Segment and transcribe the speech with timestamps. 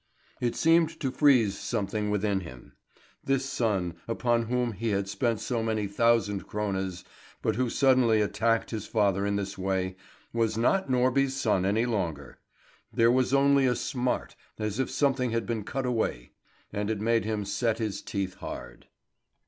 [0.39, 2.73] It seemed to freeze something within him.
[3.23, 7.03] This son, upon whom he had spent so many thousand krones,
[7.43, 9.95] but who suddenly attacked his father in this way,
[10.33, 12.39] was not Norby's son any longer.
[12.91, 16.31] There was only a smart, as if something had been cut away,
[16.73, 18.87] and it made him set his teeth hard.